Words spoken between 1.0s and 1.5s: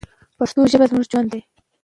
ژوند دی.